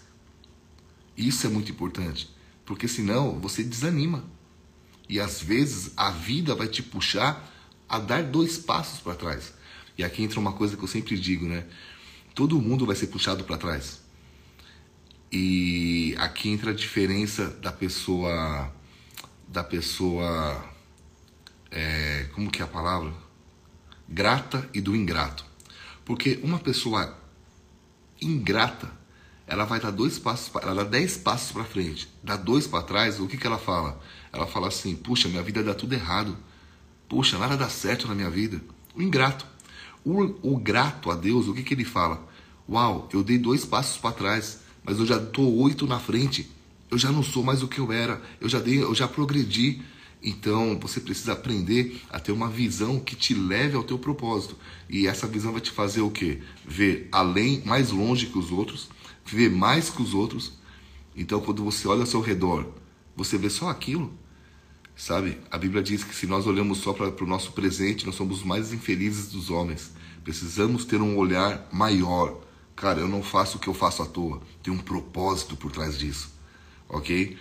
Isso 1.17 1.47
é 1.47 1.51
muito 1.51 1.71
importante, 1.71 2.29
porque 2.67 2.89
senão 2.89 3.39
você 3.41 3.63
desanima. 3.63 4.25
E 5.09 5.21
às 5.21 5.43
vezes 5.43 5.93
a 5.97 6.11
vida 6.11 6.55
vai 6.55 6.67
te 6.67 6.83
puxar 6.83 7.53
a 7.89 7.99
dar 7.99 8.23
dois 8.23 8.59
passos 8.59 9.01
para 9.01 9.15
trás. 9.15 9.53
E 9.97 10.03
aqui 10.03 10.23
entra 10.23 10.41
uma 10.41 10.53
coisa 10.53 10.77
que 10.77 10.83
eu 10.83 10.89
sempre 10.89 11.19
digo, 11.19 11.47
né? 11.47 11.67
Todo 12.35 12.61
mundo 12.61 12.85
vai 12.85 12.97
ser 12.97 13.09
puxado 13.09 13.45
para 13.45 13.57
trás. 13.57 14.03
E 15.31 16.15
aqui 16.19 16.49
entra 16.49 16.71
a 16.71 16.75
diferença 16.75 17.49
da 17.49 17.71
pessoa 17.71 18.73
da 19.55 19.63
pessoa 19.63 20.65
é, 21.71 22.27
como 22.35 22.51
que 22.51 22.61
é 22.61 22.65
a 22.65 22.69
palavra? 22.69 23.15
Grata 24.09 24.69
e 24.75 24.81
do 24.81 24.97
ingrato. 24.97 25.45
Porque 26.05 26.41
uma 26.43 26.59
pessoa 26.59 27.17
ingrata 28.21 28.91
ela 29.47 29.65
vai 29.65 29.79
dar 29.79 29.93
dois 29.93 30.19
passos, 30.19 30.51
ela 30.61 30.75
dá 30.75 30.85
dez 30.85 31.17
passos 31.17 31.53
para 31.53 31.65
frente, 31.65 32.09
dá 32.23 32.35
dois 32.35 32.67
para 32.67 32.83
trás, 32.83 33.21
o 33.21 33.29
que, 33.29 33.37
que 33.37 33.47
ela 33.47 33.59
fala? 33.59 34.01
Ela 34.33 34.47
fala 34.47 34.69
assim: 34.69 34.97
puxa, 34.97 35.29
minha 35.29 35.43
vida 35.43 35.63
dá 35.63 35.73
tudo 35.73 35.93
errado, 35.93 36.37
puxa, 37.09 37.39
nada 37.39 37.57
dá 37.57 37.69
certo 37.69 38.09
na 38.09 38.15
minha 38.15 38.31
vida. 38.31 38.61
O 38.93 39.03
ingrato. 39.03 39.47
O, 40.05 40.55
o 40.55 40.57
grato 40.59 41.11
a 41.13 41.15
Deus, 41.15 41.47
o 41.47 41.55
que, 41.55 41.63
que 41.63 41.75
ele 41.75 41.85
fala? 41.85 42.27
Uau, 42.69 43.09
eu 43.13 43.23
dei 43.23 43.39
dois 43.39 43.65
passos 43.65 43.99
para 43.99 44.13
trás, 44.13 44.61
mas 44.83 44.99
eu 44.99 45.07
já 45.07 45.17
estou 45.17 45.57
oito 45.59 45.87
na 45.87 46.01
frente. 46.01 46.51
Eu 46.95 46.99
já 46.99 47.11
não 47.11 47.25
sou 47.25 47.43
mais 47.43 47.61
o 47.61 47.67
que 47.67 47.81
eu 47.81 47.91
era. 47.91 48.23
Eu 48.41 48.49
já 48.49 48.61
dei, 48.61 48.81
eu 48.81 48.95
já 48.95 49.09
progredi. 49.09 49.83
Então 50.23 50.79
você 50.79 51.01
precisa 51.01 51.33
aprender 51.33 52.01
a 52.09 52.21
ter 52.21 52.31
uma 52.31 52.49
visão 52.49 53.01
que 53.01 53.17
te 53.17 53.35
leve 53.35 53.75
ao 53.75 53.83
teu 53.83 53.99
propósito. 53.99 54.57
E 54.89 55.09
essa 55.09 55.27
visão 55.27 55.51
vai 55.51 55.61
te 55.61 55.73
fazer 55.73 56.03
o 56.03 56.11
quê? 56.11 56.41
Ver 56.65 57.09
além, 57.11 57.61
mais 57.67 57.91
longe 57.91 58.27
que 58.27 58.39
os 58.39 58.53
outros, 58.53 58.89
vê 59.27 59.49
mais 59.49 59.91
que 59.91 60.01
os 60.01 60.15
outros. 60.15 60.53
Então, 61.17 61.41
quando 61.41 61.65
você 61.65 61.89
olha 61.89 62.03
ao 62.03 62.07
seu 62.07 62.21
redor, 62.21 62.65
você 63.17 63.37
vê 63.37 63.51
só 63.51 63.69
aquilo. 63.69 64.17
Sabe? 64.95 65.37
A 65.51 65.59
Bíblia 65.59 65.83
diz 65.83 66.05
que 66.05 66.15
se 66.15 66.29
nós 66.29 66.47
olhamos 66.47 66.79
só 66.79 66.93
para 66.93 67.25
o 67.25 67.27
nosso 67.27 67.51
presente, 67.51 68.07
nós 68.07 68.15
somos 68.15 68.39
os 68.39 68.45
mais 68.45 68.73
infelizes 68.73 69.33
dos 69.33 69.51
homens. 69.51 69.91
Precisamos 70.23 70.85
ter 70.85 71.01
um 71.01 71.17
olhar 71.17 71.69
maior. 71.73 72.41
Cara, 72.77 73.01
eu 73.01 73.09
não 73.09 73.21
faço 73.21 73.57
o 73.57 73.61
que 73.61 73.67
eu 73.67 73.75
faço 73.75 74.01
à 74.01 74.07
toa. 74.07 74.41
Tem 74.63 74.73
um 74.73 74.79
propósito 74.79 75.57
por 75.57 75.73
trás 75.73 75.99
disso. 75.99 76.34
Ok? 76.95 77.37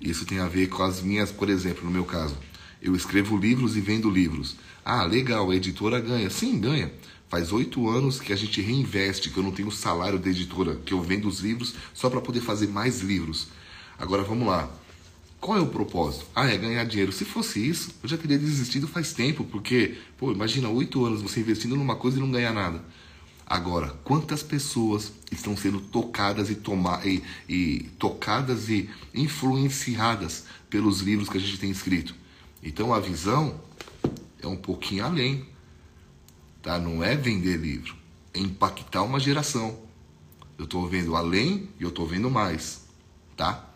Isso 0.00 0.24
tem 0.24 0.38
a 0.38 0.48
ver 0.48 0.68
com 0.68 0.82
as 0.82 1.02
minhas, 1.02 1.30
por 1.30 1.50
exemplo, 1.50 1.84
no 1.84 1.90
meu 1.90 2.04
caso. 2.04 2.34
Eu 2.80 2.96
escrevo 2.96 3.36
livros 3.36 3.76
e 3.76 3.80
vendo 3.80 4.08
livros. 4.08 4.56
Ah, 4.82 5.04
legal, 5.04 5.50
a 5.50 5.54
editora 5.54 6.00
ganha. 6.00 6.30
Sim, 6.30 6.58
ganha. 6.58 6.90
Faz 7.28 7.52
oito 7.52 7.86
anos 7.86 8.18
que 8.18 8.32
a 8.32 8.36
gente 8.36 8.62
reinveste, 8.62 9.28
que 9.28 9.36
eu 9.36 9.42
não 9.42 9.52
tenho 9.52 9.70
salário 9.70 10.18
da 10.18 10.30
editora, 10.30 10.76
que 10.76 10.94
eu 10.94 11.02
vendo 11.02 11.28
os 11.28 11.40
livros 11.40 11.74
só 11.92 12.08
para 12.08 12.22
poder 12.22 12.40
fazer 12.40 12.68
mais 12.68 13.02
livros. 13.02 13.48
Agora 13.98 14.22
vamos 14.22 14.48
lá. 14.48 14.70
Qual 15.38 15.58
é 15.58 15.60
o 15.60 15.66
propósito? 15.66 16.24
Ah, 16.34 16.48
é 16.48 16.56
ganhar 16.56 16.84
dinheiro. 16.84 17.12
Se 17.12 17.26
fosse 17.26 17.68
isso, 17.68 17.90
eu 18.02 18.08
já 18.08 18.16
teria 18.16 18.38
desistido 18.38 18.88
faz 18.88 19.12
tempo, 19.12 19.44
porque, 19.44 19.98
pô, 20.16 20.32
imagina 20.32 20.70
oito 20.70 21.04
anos 21.04 21.20
você 21.20 21.40
investindo 21.40 21.76
numa 21.76 21.96
coisa 21.96 22.16
e 22.16 22.20
não 22.20 22.30
ganhar 22.30 22.54
nada. 22.54 22.82
Agora, 23.50 23.88
quantas 24.04 24.42
pessoas 24.42 25.10
estão 25.32 25.56
sendo 25.56 25.80
tocadas 25.80 26.50
e, 26.50 26.54
toma, 26.54 27.00
e, 27.02 27.22
e 27.48 27.84
tocadas 27.98 28.68
e 28.68 28.90
influenciadas 29.14 30.44
pelos 30.68 31.00
livros 31.00 31.30
que 31.30 31.38
a 31.38 31.40
gente 31.40 31.58
tem 31.58 31.70
escrito? 31.70 32.14
Então 32.62 32.92
a 32.92 33.00
visão 33.00 33.58
é 34.42 34.46
um 34.46 34.56
pouquinho 34.56 35.02
além, 35.06 35.46
tá? 36.60 36.78
Não 36.78 37.02
é 37.02 37.16
vender 37.16 37.56
livro, 37.56 37.96
é 38.34 38.38
impactar 38.38 39.02
uma 39.02 39.18
geração. 39.18 39.78
Eu 40.58 40.64
estou 40.64 40.86
vendo 40.86 41.16
além 41.16 41.70
e 41.80 41.84
eu 41.84 41.88
estou 41.88 42.06
vendo 42.06 42.30
mais, 42.30 42.84
tá? 43.34 43.66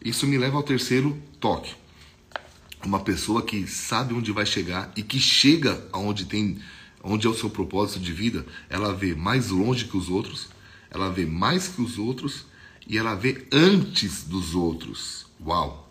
Isso 0.00 0.28
me 0.28 0.38
leva 0.38 0.58
ao 0.58 0.62
terceiro 0.62 1.20
toque. 1.40 1.74
Uma 2.84 3.00
pessoa 3.00 3.42
que 3.42 3.66
sabe 3.66 4.14
onde 4.14 4.30
vai 4.30 4.46
chegar 4.46 4.92
e 4.94 5.02
que 5.02 5.18
chega 5.18 5.84
aonde 5.92 6.24
tem 6.24 6.60
onde 7.02 7.26
é 7.26 7.30
o 7.30 7.34
seu 7.34 7.50
propósito 7.50 8.00
de 8.00 8.12
vida, 8.12 8.46
ela 8.68 8.94
vê 8.94 9.14
mais 9.14 9.50
longe 9.50 9.86
que 9.86 9.96
os 9.96 10.08
outros, 10.08 10.48
ela 10.90 11.10
vê 11.10 11.26
mais 11.26 11.68
que 11.68 11.82
os 11.82 11.98
outros 11.98 12.46
e 12.86 12.98
ela 12.98 13.14
vê 13.14 13.46
antes 13.50 14.24
dos 14.24 14.54
outros. 14.54 15.26
Uau! 15.44 15.90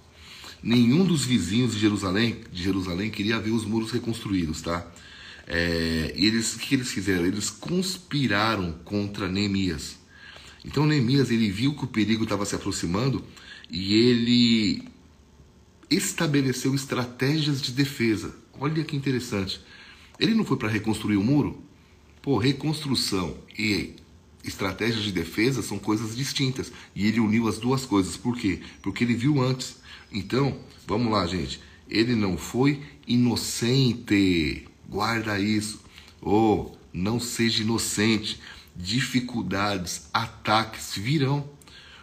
Nenhum 0.64 1.04
dos 1.04 1.26
vizinhos 1.26 1.74
de 1.74 1.80
Jerusalém, 1.80 2.42
de 2.52 2.64
Jerusalém 2.64 3.10
queria 3.10 3.40
ver 3.40 3.52
os 3.52 3.66
muros 3.66 3.92
reconstruídos, 3.92 4.62
tá? 4.62 4.86
É, 5.48 6.14
e 6.16 6.26
eles, 6.26 6.56
o 6.56 6.60
que 6.60 6.76
eles 6.76 6.92
fizeram? 6.92 7.26
Eles 7.26 7.50
conspiraram 7.50 8.74
contra 8.86 9.28
Neemias. 9.28 9.98
Então 10.64 10.86
Neemias 10.86 11.32
ele 11.32 11.50
viu 11.50 11.74
que 11.74 11.84
o 11.84 11.88
perigo 11.88 12.24
estava 12.24 12.46
se 12.46 12.56
aproximando 12.56 13.24
e 13.70 13.94
ele 13.94 14.84
estabeleceu 15.90 16.76
estratégias 16.76 17.62
de 17.62 17.72
defesa. 17.72 18.36
Olha 18.60 18.84
que 18.84 18.96
interessante. 18.96 19.60
Ele 20.22 20.36
não 20.36 20.46
foi 20.46 20.56
para 20.56 20.70
reconstruir 20.70 21.18
o 21.18 21.24
muro? 21.24 21.60
Pô, 22.22 22.38
reconstrução 22.38 23.36
e 23.58 23.96
estratégias 24.44 25.04
de 25.04 25.12
defesa 25.12 25.64
são 25.64 25.80
coisas 25.80 26.16
distintas. 26.16 26.72
E 26.96 27.08
ele 27.08 27.20
uniu 27.20 27.48
as 27.48 27.58
duas 27.58 27.88
coisas. 27.88 28.16
Por 28.16 28.38
quê? 28.38 28.62
Porque 28.84 29.04
ele 29.04 29.16
viu 29.16 29.42
antes. 29.42 29.78
Então, 30.12 30.60
vamos 30.86 31.12
lá, 31.12 31.26
gente. 31.26 31.60
Ele 31.90 32.14
não 32.14 32.38
foi 32.38 32.84
inocente. 33.08 34.68
Guarda 34.88 35.40
isso. 35.40 35.82
Oh, 36.22 36.70
não 36.94 37.20
seja 37.20 37.64
inocente. 37.64 38.40
Dificuldades, 38.76 40.08
ataques 40.14 40.94
virão. 40.96 41.50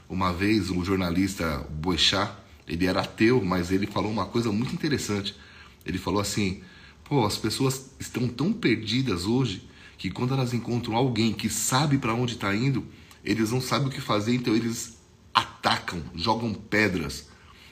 Uma 0.09 0.33
vez, 0.33 0.71
um 0.71 0.85
jornalista 0.85 1.65
Boechat, 1.71 2.33
ele 2.67 2.85
era 2.85 3.03
ateu, 3.03 3.45
mas 3.45 3.71
ele 3.71 3.87
falou 3.87 4.11
uma 4.11 4.27
coisa 4.27 4.51
muito 4.51 4.75
interessante. 4.75 5.37
Ele 5.87 5.99
falou 5.99 6.21
assim: 6.21 6.63
Pô, 7.09 7.25
as 7.25 7.38
pessoas 7.38 7.91
estão 7.99 8.29
tão 8.29 8.53
perdidas 8.53 9.25
hoje 9.25 9.67
que 9.97 10.11
quando 10.11 10.35
elas 10.35 10.53
encontram 10.53 10.95
alguém 10.95 11.33
que 11.33 11.49
sabe 11.49 11.97
para 11.97 12.12
onde 12.12 12.35
está 12.35 12.55
indo, 12.55 12.87
eles 13.25 13.50
não 13.50 13.62
sabem 13.62 13.88
o 13.88 13.91
que 13.91 14.00
fazer, 14.00 14.35
então 14.35 14.55
eles 14.55 14.99
atacam, 15.33 16.03
jogam 16.15 16.53
pedras. 16.53 17.31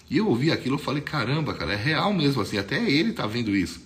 E 0.09 0.17
eu 0.17 0.27
ouvi 0.27 0.51
aquilo, 0.51 0.77
eu 0.77 0.79
falei, 0.79 1.03
caramba, 1.03 1.53
cara, 1.53 1.75
é 1.75 1.77
real 1.77 2.15
mesmo 2.15 2.41
assim, 2.41 2.57
até 2.57 2.91
ele 2.91 3.11
está 3.11 3.27
vendo 3.27 3.55
isso. 3.55 3.85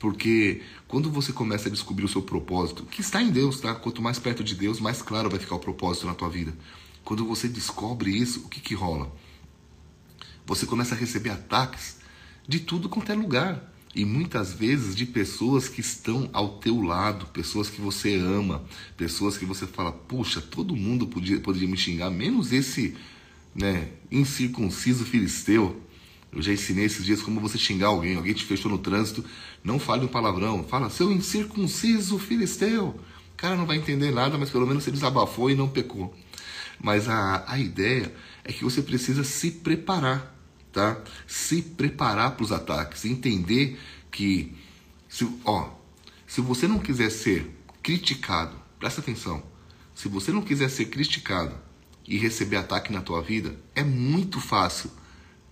Porque 0.00 0.62
quando 0.88 1.08
você 1.12 1.32
começa 1.32 1.68
a 1.68 1.72
descobrir 1.72 2.04
o 2.04 2.08
seu 2.08 2.20
propósito, 2.20 2.84
que 2.84 3.02
está 3.02 3.22
em 3.22 3.30
Deus, 3.30 3.60
tá? 3.60 3.72
Quanto 3.76 4.02
mais 4.02 4.18
perto 4.18 4.42
de 4.42 4.56
Deus, 4.56 4.80
mais 4.80 5.00
claro 5.00 5.30
vai 5.30 5.38
ficar 5.38 5.54
o 5.54 5.60
propósito 5.60 6.08
na 6.08 6.14
tua 6.14 6.28
vida. 6.28 6.52
Quando 7.04 7.24
você 7.24 7.46
descobre 7.46 8.10
isso, 8.10 8.40
o 8.40 8.48
que 8.48 8.60
que 8.60 8.74
rola? 8.74 9.14
Você 10.44 10.66
começa 10.66 10.96
a 10.96 10.98
receber 10.98 11.30
ataques 11.30 11.98
de 12.48 12.58
tudo 12.58 12.88
quanto 12.88 13.12
é 13.12 13.14
lugar 13.14 13.71
e 13.94 14.04
muitas 14.04 14.52
vezes 14.52 14.96
de 14.96 15.04
pessoas 15.04 15.68
que 15.68 15.80
estão 15.80 16.30
ao 16.32 16.58
teu 16.58 16.80
lado, 16.80 17.26
pessoas 17.26 17.68
que 17.68 17.80
você 17.80 18.14
ama, 18.14 18.64
pessoas 18.96 19.36
que 19.36 19.44
você 19.44 19.66
fala, 19.66 19.92
puxa, 19.92 20.40
todo 20.40 20.74
mundo 20.74 21.06
podia, 21.06 21.38
poderia 21.40 21.68
me 21.68 21.76
xingar, 21.76 22.10
menos 22.10 22.52
esse 22.52 22.96
né, 23.54 23.88
incircunciso 24.10 25.04
filisteu. 25.04 25.78
Eu 26.32 26.40
já 26.40 26.52
ensinei 26.52 26.86
esses 26.86 27.04
dias 27.04 27.20
como 27.20 27.38
você 27.38 27.58
xingar 27.58 27.88
alguém, 27.88 28.16
alguém 28.16 28.32
te 28.32 28.44
fechou 28.44 28.70
no 28.70 28.78
trânsito, 28.78 29.22
não 29.62 29.78
fale 29.78 30.06
um 30.06 30.08
palavrão, 30.08 30.64
fala, 30.64 30.88
seu 30.88 31.12
incircunciso 31.12 32.18
filisteu. 32.18 32.98
O 33.34 33.36
cara 33.36 33.56
não 33.56 33.66
vai 33.66 33.76
entender 33.76 34.10
nada, 34.10 34.38
mas 34.38 34.48
pelo 34.48 34.66
menos 34.66 34.84
você 34.84 34.90
desabafou 34.90 35.50
e 35.50 35.54
não 35.54 35.68
pecou. 35.68 36.16
Mas 36.80 37.08
a, 37.08 37.44
a 37.46 37.58
ideia 37.58 38.14
é 38.42 38.52
que 38.52 38.64
você 38.64 38.80
precisa 38.80 39.22
se 39.22 39.50
preparar 39.50 40.32
tá? 40.72 41.00
Se 41.26 41.62
preparar 41.62 42.32
para 42.32 42.44
os 42.44 42.52
ataques, 42.52 43.04
entender 43.04 43.78
que 44.10 44.56
se, 45.08 45.28
ó, 45.44 45.70
se 46.26 46.40
você 46.40 46.66
não 46.66 46.78
quiser 46.78 47.10
ser 47.10 47.54
criticado, 47.82 48.56
presta 48.78 49.00
atenção. 49.00 49.42
Se 49.94 50.08
você 50.08 50.32
não 50.32 50.42
quiser 50.42 50.70
ser 50.70 50.86
criticado 50.86 51.54
e 52.08 52.16
receber 52.16 52.56
ataque 52.56 52.92
na 52.92 53.02
tua 53.02 53.22
vida, 53.22 53.54
é 53.74 53.84
muito 53.84 54.40
fácil. 54.40 54.90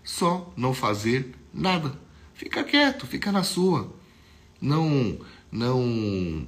Só 0.03 0.53
não 0.57 0.73
fazer 0.73 1.35
nada. 1.53 1.99
Fica 2.35 2.65
quieto, 2.65 3.07
fica 3.07 3.31
na 3.31 3.43
sua. 3.43 3.95
Não 4.61 5.21
não 5.53 6.47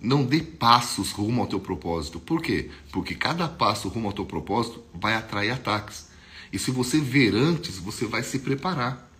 não 0.00 0.24
dê 0.24 0.40
passos 0.40 1.10
rumo 1.10 1.42
ao 1.42 1.46
teu 1.46 1.60
propósito. 1.60 2.18
Por 2.20 2.40
quê? 2.40 2.70
Porque 2.90 3.14
cada 3.14 3.48
passo 3.48 3.88
rumo 3.88 4.08
ao 4.08 4.14
teu 4.14 4.24
propósito 4.24 4.82
vai 4.94 5.14
atrair 5.14 5.50
ataques. 5.50 6.07
E 6.52 6.58
se 6.58 6.70
você 6.70 6.98
ver 6.98 7.34
antes, 7.34 7.78
você 7.78 8.06
vai 8.06 8.22
se 8.22 8.38
preparar, 8.38 9.10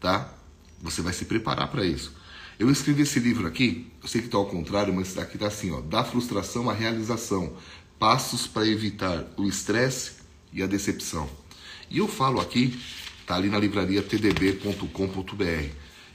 tá? 0.00 0.32
Você 0.80 1.02
vai 1.02 1.12
se 1.12 1.24
preparar 1.24 1.68
para 1.68 1.84
isso. 1.84 2.12
Eu 2.58 2.70
escrevi 2.70 3.02
esse 3.02 3.18
livro 3.18 3.46
aqui, 3.46 3.90
eu 4.02 4.08
sei 4.08 4.20
que 4.20 4.28
está 4.28 4.38
ao 4.38 4.46
contrário, 4.46 4.94
mas 4.94 5.18
aqui 5.18 5.36
está 5.36 5.48
assim, 5.48 5.72
ó, 5.72 5.80
da 5.80 6.04
frustração 6.04 6.70
à 6.70 6.72
realização, 6.72 7.52
passos 7.98 8.46
para 8.46 8.66
evitar 8.66 9.24
o 9.36 9.44
estresse 9.44 10.12
e 10.52 10.62
a 10.62 10.66
decepção. 10.66 11.28
E 11.90 11.98
eu 11.98 12.06
falo 12.06 12.40
aqui, 12.40 12.80
tá 13.26 13.34
ali 13.34 13.48
na 13.48 13.58
livraria 13.58 14.02
tdb.com.br, 14.02 15.68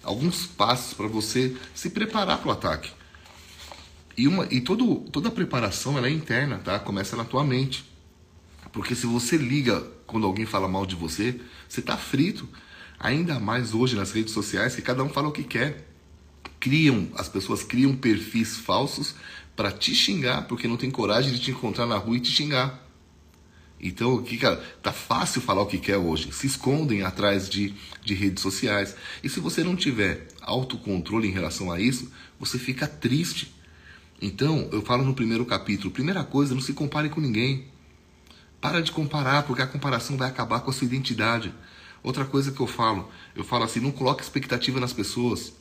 alguns 0.03 0.45
passos 0.45 0.93
para 0.93 1.07
você 1.07 1.55
se 1.75 1.89
preparar 1.89 2.39
para 2.39 2.49
o 2.49 2.51
ataque. 2.51 2.91
E, 4.17 4.27
uma, 4.27 4.47
e 4.51 4.61
todo, 4.61 4.97
toda 5.11 5.29
a 5.29 5.31
preparação 5.31 5.97
ela 5.97 6.07
é 6.07 6.11
interna, 6.11 6.57
tá? 6.57 6.79
Começa 6.79 7.15
na 7.15 7.23
tua 7.23 7.43
mente. 7.43 7.85
Porque 8.71 8.95
se 8.95 9.05
você 9.05 9.37
liga 9.37 9.81
quando 10.05 10.25
alguém 10.25 10.45
fala 10.45 10.67
mal 10.67 10.85
de 10.85 10.95
você, 10.95 11.39
você 11.67 11.79
está 11.79 11.97
frito. 11.97 12.47
Ainda 12.99 13.39
mais 13.39 13.73
hoje 13.73 13.95
nas 13.95 14.11
redes 14.11 14.33
sociais, 14.33 14.75
que 14.75 14.81
cada 14.81 15.03
um 15.03 15.09
fala 15.09 15.27
o 15.27 15.31
que 15.31 15.43
quer. 15.43 15.87
Criam, 16.59 17.07
as 17.15 17.29
pessoas 17.29 17.63
criam 17.63 17.95
perfis 17.95 18.57
falsos 18.57 19.15
para 19.55 19.71
te 19.71 19.95
xingar, 19.95 20.47
porque 20.47 20.67
não 20.67 20.77
tem 20.77 20.91
coragem 20.91 21.31
de 21.31 21.39
te 21.39 21.51
encontrar 21.51 21.85
na 21.85 21.97
rua 21.97 22.17
e 22.17 22.19
te 22.19 22.31
xingar. 22.31 22.85
Então, 23.81 24.21
que, 24.21 24.37
cara, 24.37 24.57
tá 24.83 24.91
fácil 24.91 25.41
falar 25.41 25.61
o 25.61 25.65
que 25.65 25.77
quer 25.77 25.97
hoje. 25.97 26.31
Se 26.33 26.47
escondem 26.47 27.03
atrás 27.03 27.49
de, 27.49 27.73
de 28.03 28.13
redes 28.13 28.43
sociais. 28.43 28.95
E 29.23 29.29
se 29.29 29.39
você 29.39 29.63
não 29.63 29.75
tiver 29.75 30.27
autocontrole 30.41 31.27
em 31.27 31.31
relação 31.31 31.71
a 31.71 31.79
isso, 31.79 32.11
você 32.37 32.59
fica 32.59 32.85
triste. 32.87 33.53
Então, 34.21 34.67
eu 34.73 34.81
falo 34.81 35.05
no 35.05 35.13
primeiro 35.13 35.45
capítulo: 35.45 35.91
primeira 35.91 36.23
coisa, 36.25 36.53
não 36.53 36.61
se 36.61 36.73
compare 36.73 37.07
com 37.07 37.21
ninguém. 37.21 37.67
Para 38.61 38.81
de 38.81 38.91
comparar, 38.91 39.43
porque 39.43 39.61
a 39.61 39.67
comparação 39.67 40.17
vai 40.17 40.29
acabar 40.29 40.59
com 40.61 40.69
a 40.69 40.73
sua 40.73 40.85
identidade. 40.85 41.53
Outra 42.03 42.25
coisa 42.25 42.51
que 42.51 42.59
eu 42.59 42.67
falo, 42.67 43.09
eu 43.35 43.43
falo 43.43 43.63
assim, 43.63 43.79
não 43.79 43.91
coloque 43.91 44.21
expectativa 44.21 44.79
nas 44.79 44.93
pessoas. 44.93 45.53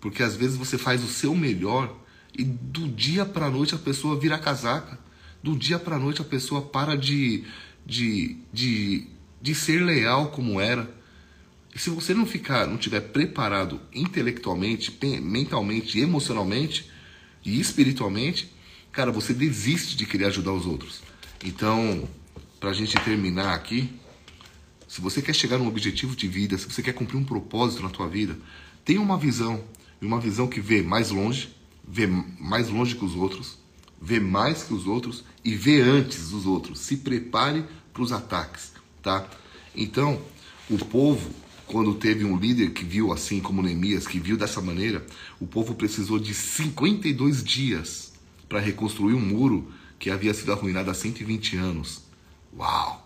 Porque 0.00 0.22
às 0.22 0.36
vezes 0.36 0.56
você 0.56 0.76
faz 0.76 1.02
o 1.02 1.08
seu 1.08 1.34
melhor 1.34 1.94
e 2.36 2.44
do 2.44 2.88
dia 2.88 3.24
para 3.24 3.48
noite 3.48 3.74
a 3.74 3.78
pessoa 3.78 4.18
vira 4.18 4.38
casaca. 4.38 4.98
Do 5.42 5.56
dia 5.56 5.78
para 5.78 5.98
noite 5.98 6.20
a 6.20 6.24
pessoa 6.24 6.62
para 6.62 6.96
de, 6.96 7.44
de, 7.84 8.38
de, 8.52 9.06
de 9.40 9.54
ser 9.54 9.82
leal 9.82 10.30
como 10.30 10.60
era. 10.60 10.88
E 11.74 11.78
se 11.78 11.90
você 11.90 12.14
não 12.14 12.24
ficar, 12.24 12.66
não 12.66 12.76
tiver 12.76 13.00
preparado 13.00 13.80
intelectualmente, 13.92 14.96
mentalmente, 15.20 15.98
emocionalmente 15.98 16.88
e 17.44 17.60
espiritualmente, 17.60 18.52
cara, 18.92 19.10
você 19.10 19.34
desiste 19.34 19.96
de 19.96 20.06
querer 20.06 20.26
ajudar 20.26 20.52
os 20.52 20.66
outros. 20.66 21.02
Então, 21.42 22.08
para 22.60 22.70
a 22.70 22.74
gente 22.74 22.94
terminar 23.00 23.54
aqui, 23.54 23.90
se 24.88 25.00
você 25.00 25.20
quer 25.20 25.34
chegar 25.34 25.58
num 25.58 25.66
objetivo 25.66 26.14
de 26.14 26.28
vida, 26.28 26.56
se 26.56 26.70
você 26.70 26.82
quer 26.82 26.92
cumprir 26.92 27.16
um 27.16 27.24
propósito 27.24 27.82
na 27.82 27.90
tua 27.90 28.08
vida, 28.08 28.38
tenha 28.84 29.00
uma 29.00 29.18
visão, 29.18 29.64
uma 30.00 30.20
visão 30.20 30.46
que 30.46 30.60
vê 30.60 30.82
mais 30.82 31.10
longe, 31.10 31.54
vê 31.86 32.06
mais 32.06 32.68
longe 32.68 32.94
que 32.94 33.04
os 33.04 33.14
outros, 33.14 33.58
vê 34.00 34.20
mais 34.20 34.62
que 34.62 34.74
os 34.74 34.86
outros 34.86 35.24
e 35.44 35.54
vê 35.54 35.80
antes 35.80 36.30
dos 36.30 36.46
outros. 36.46 36.78
Se 36.80 36.98
prepare 36.98 37.64
para 37.92 38.02
os 38.02 38.12
ataques, 38.12 38.72
tá? 39.02 39.28
Então, 39.74 40.20
o 40.70 40.78
povo, 40.78 41.30
quando 41.66 41.94
teve 41.94 42.24
um 42.24 42.36
líder 42.36 42.70
que 42.70 42.84
viu 42.84 43.12
assim 43.12 43.40
como 43.40 43.62
Neemias, 43.62 44.06
que 44.06 44.18
viu 44.18 44.36
dessa 44.36 44.60
maneira, 44.60 45.04
o 45.40 45.46
povo 45.46 45.74
precisou 45.74 46.18
de 46.18 46.34
52 46.34 47.42
dias 47.42 48.12
para 48.48 48.60
reconstruir 48.60 49.14
um 49.14 49.20
muro 49.20 49.72
que 49.98 50.10
havia 50.10 50.34
sido 50.34 50.52
arruinada 50.52 50.90
há 50.90 50.94
120 50.94 51.56
anos. 51.56 52.02
Uau! 52.56 53.04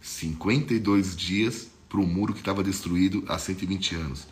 52 0.00 1.16
dias 1.16 1.68
para 1.88 2.00
um 2.00 2.06
muro 2.06 2.32
que 2.32 2.40
estava 2.40 2.62
destruído 2.62 3.24
há 3.28 3.38
120 3.38 3.94
anos. 3.96 4.26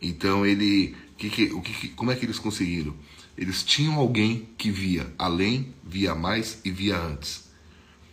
Então 0.00 0.44
ele 0.44 0.94
que 1.16 1.30
que, 1.30 1.44
o 1.46 1.62
que, 1.62 1.88
como 1.88 2.10
é 2.10 2.16
que 2.16 2.26
eles 2.26 2.38
conseguiram? 2.38 2.94
Eles 3.36 3.62
tinham 3.62 3.94
alguém 3.94 4.48
que 4.56 4.70
via 4.70 5.12
além, 5.18 5.74
via 5.84 6.14
mais 6.14 6.60
e 6.64 6.70
via 6.70 6.98
antes. 6.98 7.44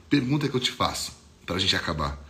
Pergunta 0.10 0.48
que 0.48 0.56
eu 0.56 0.60
te 0.60 0.72
faço 0.72 1.13
para 1.46 1.56
a 1.56 1.60
gente 1.60 1.75
acabar. 1.75 2.22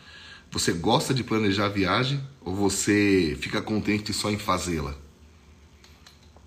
Você 0.52 0.72
gosta 0.72 1.14
de 1.14 1.24
planejar 1.24 1.66
a 1.66 1.70
viagem 1.70 2.22
ou 2.42 2.56
você 2.56 3.38
fica 3.42 3.62
contente 3.62 4.14
só 4.14 4.30
em 4.32 4.38
fazê-la? 4.38 4.96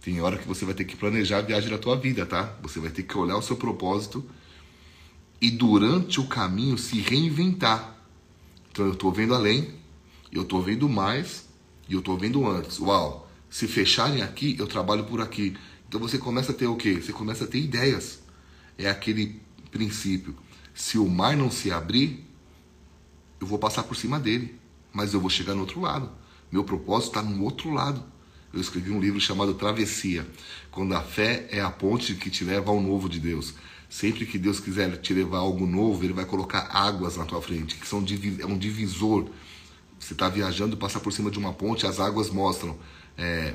Tem 0.00 0.20
hora 0.20 0.38
que 0.38 0.46
você 0.46 0.64
vai 0.64 0.74
ter 0.74 0.84
que 0.84 0.94
planejar 0.94 1.38
a 1.38 1.42
viagem 1.42 1.68
da 1.68 1.78
tua 1.78 1.96
vida, 1.96 2.24
tá? 2.24 2.56
Você 2.62 2.78
vai 2.78 2.90
ter 2.90 3.02
que 3.02 3.18
olhar 3.18 3.36
o 3.36 3.42
seu 3.42 3.56
propósito 3.56 4.24
e 5.40 5.50
durante 5.50 6.20
o 6.20 6.26
caminho 6.26 6.78
se 6.78 7.00
reinventar. 7.00 7.96
Então 8.70 8.86
eu 8.86 8.92
estou 8.92 9.12
vendo 9.12 9.34
além, 9.34 9.74
eu 10.32 10.42
estou 10.42 10.62
vendo 10.62 10.88
mais 10.88 11.46
e 11.88 11.94
eu 11.94 12.00
estou 12.00 12.16
vendo 12.16 12.46
antes. 12.48 12.78
Uau! 12.78 13.30
Se 13.48 13.66
fecharem 13.66 14.22
aqui, 14.22 14.56
eu 14.58 14.66
trabalho 14.66 15.04
por 15.04 15.20
aqui. 15.20 15.56
Então 15.88 16.00
você 16.00 16.18
começa 16.18 16.52
a 16.52 16.54
ter 16.54 16.66
o 16.66 16.76
quê? 16.76 17.00
Você 17.00 17.12
começa 17.12 17.44
a 17.44 17.46
ter 17.46 17.58
ideias. 17.58 18.20
É 18.76 18.88
aquele 18.88 19.40
princípio. 19.70 20.36
Se 20.74 20.98
o 20.98 21.08
mar 21.08 21.36
não 21.36 21.50
se 21.50 21.70
abrir, 21.70 22.26
eu 23.40 23.46
vou 23.46 23.58
passar 23.58 23.84
por 23.84 23.96
cima 23.96 24.18
dele, 24.18 24.58
mas 24.92 25.14
eu 25.14 25.20
vou 25.20 25.30
chegar 25.30 25.54
no 25.54 25.60
outro 25.60 25.80
lado. 25.80 26.10
Meu 26.50 26.64
propósito 26.64 27.16
está 27.16 27.22
no 27.22 27.42
outro 27.42 27.72
lado. 27.72 28.02
Eu 28.52 28.60
escrevi 28.60 28.90
um 28.90 29.00
livro 29.00 29.20
chamado 29.20 29.54
Travessia, 29.54 30.26
quando 30.70 30.94
a 30.94 31.02
fé 31.02 31.46
é 31.50 31.60
a 31.60 31.70
ponte 31.70 32.14
que 32.14 32.30
te 32.30 32.44
leva 32.44 32.70
ao 32.70 32.80
novo 32.80 33.08
de 33.08 33.20
Deus. 33.20 33.54
Sempre 33.88 34.26
que 34.26 34.38
Deus 34.38 34.58
quiser 34.58 34.96
te 34.98 35.14
levar 35.14 35.38
algo 35.38 35.66
novo, 35.66 36.02
Ele 36.04 36.12
vai 36.12 36.24
colocar 36.24 36.68
águas 36.72 37.16
na 37.16 37.24
tua 37.24 37.40
frente, 37.40 37.76
que 37.76 37.86
são 37.86 38.04
é 38.40 38.46
um 38.46 38.58
divisor. 38.58 39.30
Você 39.98 40.12
está 40.12 40.28
viajando, 40.28 40.76
passa 40.76 41.00
por 41.00 41.12
cima 41.12 41.30
de 41.30 41.38
uma 41.38 41.52
ponte, 41.52 41.86
as 41.86 42.00
águas 42.00 42.30
mostram 42.30 42.78
é, 43.16 43.54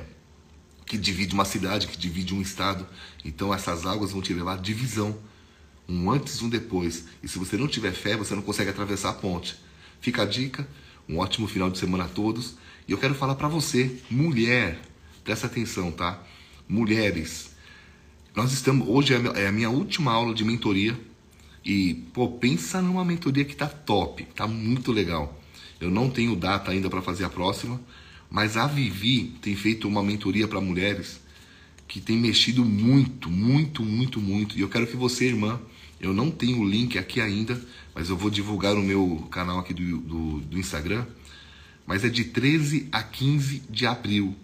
que 0.86 0.98
divide 0.98 1.34
uma 1.34 1.44
cidade, 1.44 1.86
que 1.86 1.96
divide 1.96 2.34
um 2.34 2.40
estado. 2.40 2.86
Então 3.24 3.52
essas 3.52 3.86
águas 3.86 4.12
vão 4.12 4.20
te 4.20 4.32
levar 4.32 4.54
à 4.54 4.56
divisão, 4.56 5.16
um 5.88 6.10
antes 6.10 6.36
e 6.36 6.44
um 6.44 6.48
depois. 6.48 7.04
E 7.22 7.28
se 7.28 7.38
você 7.38 7.56
não 7.56 7.68
tiver 7.68 7.92
fé, 7.92 8.16
você 8.16 8.34
não 8.34 8.42
consegue 8.42 8.70
atravessar 8.70 9.10
a 9.10 9.14
ponte. 9.14 9.56
Fica 10.00 10.22
a 10.22 10.26
dica, 10.26 10.66
um 11.08 11.18
ótimo 11.18 11.46
final 11.46 11.70
de 11.70 11.78
semana 11.78 12.04
a 12.04 12.08
todos. 12.08 12.56
E 12.88 12.92
eu 12.92 12.98
quero 12.98 13.14
falar 13.14 13.36
para 13.36 13.48
você, 13.48 14.00
mulher, 14.10 14.80
presta 15.22 15.46
atenção, 15.46 15.92
tá? 15.92 16.22
Mulheres, 16.68 17.51
nós 18.34 18.52
estamos 18.52 18.88
hoje 18.88 19.14
é, 19.14 19.42
é 19.42 19.46
a 19.46 19.52
minha 19.52 19.68
última 19.68 20.12
aula 20.12 20.34
de 20.34 20.44
mentoria 20.44 20.98
e 21.64 21.94
pô, 22.14 22.28
pensa 22.28 22.80
numa 22.80 23.04
mentoria 23.04 23.44
que 23.44 23.54
tá 23.54 23.66
top, 23.66 24.24
tá 24.34 24.46
muito 24.46 24.90
legal. 24.90 25.38
Eu 25.80 25.90
não 25.90 26.08
tenho 26.08 26.34
data 26.34 26.70
ainda 26.70 26.88
para 26.88 27.02
fazer 27.02 27.24
a 27.24 27.30
próxima, 27.30 27.80
mas 28.30 28.56
a 28.56 28.66
Vivi 28.66 29.34
tem 29.42 29.54
feito 29.54 29.86
uma 29.86 30.02
mentoria 30.02 30.48
para 30.48 30.60
mulheres 30.60 31.20
que 31.86 32.00
tem 32.00 32.16
mexido 32.16 32.64
muito, 32.64 33.28
muito, 33.28 33.84
muito, 33.84 34.18
muito. 34.18 34.56
E 34.56 34.62
eu 34.62 34.68
quero 34.68 34.86
que 34.86 34.96
você, 34.96 35.26
irmã, 35.26 35.60
eu 36.00 36.14
não 36.14 36.30
tenho 36.30 36.58
o 36.60 36.64
link 36.64 36.98
aqui 36.98 37.20
ainda, 37.20 37.62
mas 37.94 38.08
eu 38.08 38.16
vou 38.16 38.30
divulgar 38.30 38.74
no 38.74 38.82
meu 38.82 39.28
canal 39.30 39.58
aqui 39.58 39.74
do, 39.74 39.98
do, 39.98 40.40
do 40.40 40.58
Instagram. 40.58 41.04
Mas 41.86 42.02
é 42.02 42.08
de 42.08 42.24
13 42.24 42.88
a 42.90 43.02
15 43.02 43.64
de 43.68 43.86
abril. 43.86 44.34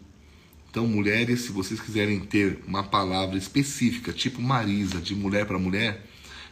Então, 0.78 0.86
mulheres, 0.86 1.40
se 1.40 1.50
vocês 1.50 1.80
quiserem 1.80 2.20
ter 2.20 2.62
uma 2.64 2.84
palavra 2.84 3.36
específica, 3.36 4.12
tipo 4.12 4.40
Marisa, 4.40 5.00
de 5.00 5.12
mulher 5.12 5.44
para 5.44 5.58
mulher, 5.58 6.06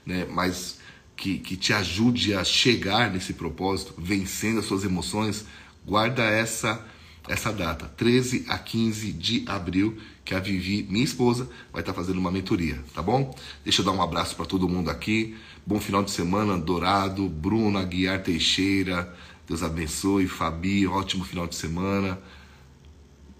né, 0.04 0.26
mas 0.28 0.80
que, 1.14 1.38
que 1.38 1.56
te 1.56 1.72
ajude 1.72 2.34
a 2.34 2.42
chegar 2.42 3.08
nesse 3.08 3.34
propósito, 3.34 3.94
vencendo 3.96 4.58
as 4.58 4.64
suas 4.64 4.82
emoções, 4.82 5.46
guarda 5.86 6.24
essa 6.24 6.84
essa 7.28 7.52
data, 7.52 7.86
13 7.96 8.46
a 8.48 8.58
15 8.58 9.12
de 9.12 9.44
abril, 9.46 9.96
que 10.24 10.34
a 10.34 10.40
Vivi, 10.40 10.84
minha 10.90 11.04
esposa, 11.04 11.48
vai 11.72 11.82
estar 11.82 11.94
fazendo 11.94 12.18
uma 12.18 12.32
mentoria, 12.32 12.82
tá 12.94 13.02
bom? 13.02 13.32
Deixa 13.62 13.80
eu 13.80 13.84
dar 13.84 13.92
um 13.92 14.02
abraço 14.02 14.34
para 14.34 14.44
todo 14.44 14.68
mundo 14.68 14.90
aqui. 14.90 15.36
Bom 15.64 15.78
final 15.78 16.02
de 16.02 16.10
semana, 16.10 16.58
Dourado, 16.58 17.28
Bruno 17.28 17.78
Aguiar 17.78 18.24
Teixeira, 18.24 19.14
Deus 19.46 19.62
abençoe, 19.62 20.26
Fabi, 20.26 20.84
ótimo 20.84 21.24
final 21.24 21.46
de 21.46 21.54
semana. 21.54 22.18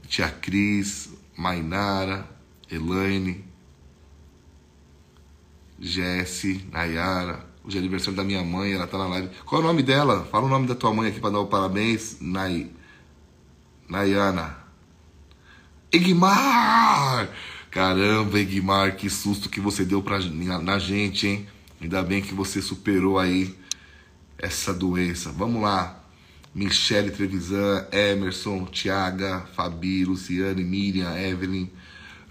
Tia 0.06 0.30
Cris, 0.30 1.10
Mainara, 1.36 2.28
Elaine, 2.70 3.44
Jesse, 5.78 6.66
Nayara. 6.72 7.44
Hoje 7.64 7.76
é 7.76 7.80
aniversário 7.80 8.14
da 8.14 8.24
minha 8.24 8.42
mãe, 8.44 8.72
ela 8.72 8.86
tá 8.86 8.96
na 8.96 9.08
live. 9.08 9.28
Qual 9.44 9.60
é 9.60 9.64
o 9.64 9.66
nome 9.66 9.82
dela? 9.82 10.24
Fala 10.30 10.46
o 10.46 10.48
nome 10.48 10.66
da 10.66 10.74
tua 10.74 10.94
mãe 10.94 11.10
aqui 11.10 11.20
para 11.20 11.30
dar 11.30 11.40
o 11.40 11.46
parabéns. 11.46 12.18
Nay... 12.20 12.70
Nayana. 13.88 14.56
Egmar! 15.92 17.28
Caramba, 17.70 18.38
Egmar, 18.38 18.96
que 18.96 19.10
susto 19.10 19.48
que 19.48 19.60
você 19.60 19.84
deu 19.84 20.02
pra, 20.02 20.18
na 20.20 20.78
gente, 20.78 21.26
hein? 21.26 21.48
Ainda 21.80 22.02
bem 22.02 22.22
que 22.22 22.32
você 22.32 22.62
superou 22.62 23.18
aí 23.18 23.54
essa 24.38 24.72
doença. 24.72 25.30
Vamos 25.32 25.60
lá. 25.60 26.05
Michele 26.56 27.10
Trevisan, 27.10 27.86
Emerson, 27.92 28.64
Tiaga, 28.64 29.46
Fabi, 29.54 30.06
Luciane, 30.06 30.64
Miriam, 30.64 31.14
Evelyn, 31.14 31.68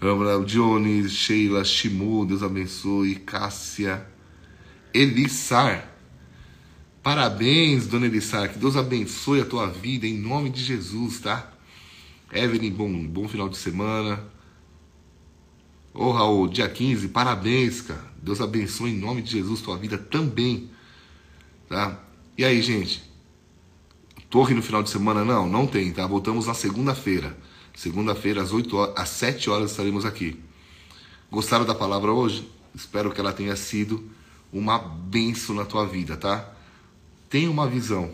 Amra, 0.00 0.44
Jones, 0.44 1.12
Sheila, 1.12 1.64
Shimu, 1.64 2.26
Deus 2.26 2.42
abençoe, 2.42 3.14
Cássia, 3.14 4.04
Elissar. 4.92 5.88
Parabéns, 7.04 7.86
dona 7.86 8.06
Elissar, 8.06 8.52
que 8.52 8.58
Deus 8.58 8.76
abençoe 8.76 9.42
a 9.42 9.44
tua 9.44 9.68
vida 9.68 10.08
em 10.08 10.18
nome 10.18 10.50
de 10.50 10.60
Jesus, 10.60 11.20
tá? 11.20 11.48
Evelyn, 12.32 12.72
bom, 12.72 13.06
bom 13.06 13.28
final 13.28 13.48
de 13.48 13.56
semana. 13.56 14.24
Ô 15.94 16.10
Raul, 16.10 16.48
dia 16.48 16.68
15, 16.68 17.06
parabéns, 17.10 17.80
cara. 17.80 18.12
Deus 18.20 18.40
abençoe 18.40 18.90
em 18.90 18.98
nome 18.98 19.22
de 19.22 19.30
Jesus 19.30 19.60
tua 19.60 19.78
vida 19.78 19.96
também. 19.96 20.68
Tá? 21.68 22.02
E 22.36 22.44
aí, 22.44 22.60
gente? 22.60 23.05
Torre 24.28 24.54
no 24.54 24.62
final 24.62 24.82
de 24.82 24.90
semana? 24.90 25.24
Não, 25.24 25.48
não 25.48 25.66
tem, 25.66 25.92
tá? 25.92 26.06
Voltamos 26.06 26.46
na 26.46 26.54
segunda-feira. 26.54 27.36
Segunda-feira, 27.74 28.42
às 28.42 28.52
8 28.52 28.76
horas, 28.76 28.94
às 28.96 29.08
7 29.10 29.50
horas 29.50 29.70
estaremos 29.70 30.04
aqui. 30.04 30.40
Gostaram 31.30 31.64
da 31.64 31.74
palavra 31.74 32.12
hoje? 32.12 32.48
Espero 32.74 33.10
que 33.12 33.20
ela 33.20 33.32
tenha 33.32 33.56
sido 33.56 34.10
uma 34.52 34.78
benção 34.78 35.54
na 35.54 35.64
tua 35.64 35.86
vida, 35.86 36.16
tá? 36.16 36.52
Tenha 37.28 37.50
uma 37.50 37.66
visão 37.66 38.10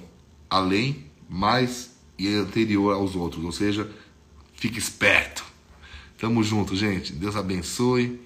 além, 0.48 1.06
mais 1.28 1.92
e 2.18 2.28
anterior 2.34 2.94
aos 2.94 3.16
outros, 3.16 3.44
ou 3.44 3.52
seja, 3.52 3.90
fique 4.54 4.78
esperto. 4.78 5.44
Tamo 6.18 6.42
junto, 6.44 6.76
gente. 6.76 7.12
Deus 7.12 7.34
abençoe. 7.34 8.20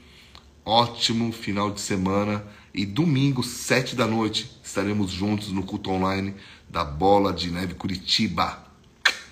Ótimo 0.65 1.33
final 1.33 1.71
de 1.71 1.81
semana. 1.81 2.45
E 2.77 2.85
domingo, 2.85 3.43
sete 3.43 3.97
da 3.97 4.07
noite, 4.07 4.51
estaremos 4.63 5.11
juntos 5.11 5.49
no 5.49 5.63
culto 5.63 5.91
online 5.91 6.35
da 6.69 6.85
Bola 6.85 7.33
de 7.33 7.51
Neve 7.51 7.73
Curitiba. 7.73 8.67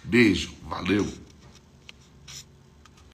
Beijo, 0.03 0.55
valeu! 0.63 1.24